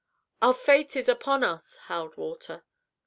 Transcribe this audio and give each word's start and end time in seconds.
"Our 0.41 0.55
fate 0.55 0.95
is 0.95 1.07
upon 1.07 1.43
us!" 1.43 1.77
howled 1.83 2.17
Walter. 2.17 2.63